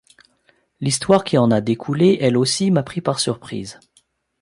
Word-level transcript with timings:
L’histoire 0.79 1.23
qui 1.23 1.37
en 1.37 1.51
a 1.51 1.61
découlé, 1.61 2.17
elle 2.21 2.35
aussi, 2.35 2.71
m’a 2.71 2.81
pris 2.81 3.01
par 3.01 3.19
surprise. 3.19 3.79